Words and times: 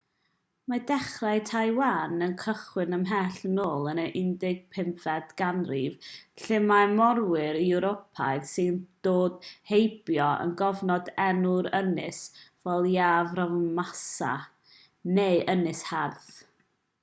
mae 0.71 0.79
dechrau 0.91 1.41
taiwan 1.47 2.15
yn 2.27 2.31
cychwyn 2.43 2.95
ymhell 2.97 3.35
yn 3.49 3.59
ôl 3.65 3.89
yn 3.91 4.01
y 4.03 4.05
15fed 4.43 5.35
ganrif 5.41 6.07
lle 6.45 6.59
mae 6.71 6.87
morwyr 7.01 7.59
ewropeaidd 7.65 8.49
sy'n 8.53 8.81
dod 9.09 9.37
heibio 9.73 10.31
yn 10.47 10.55
cofnodi 10.63 11.15
enw'r 11.29 11.71
ynys 11.83 12.23
fel 12.41 12.89
ilha 12.95 13.13
formosa 13.35 14.33
neu 15.21 15.47
ynys 15.57 15.87
hardd 15.93 16.37